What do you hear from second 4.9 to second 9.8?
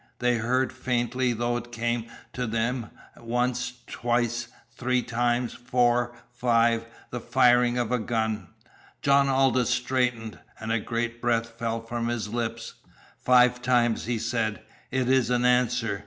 times, four, five the firing of a gun! John Aldous